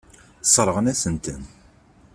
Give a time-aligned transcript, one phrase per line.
[0.41, 1.41] Sseṛɣen-asen-ten.